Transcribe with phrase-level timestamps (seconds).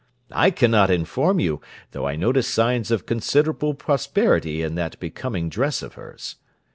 [0.31, 5.83] I cannot inform you, though I notice signs of considerable prosperity in that becoming dress
[5.83, 6.37] of hers.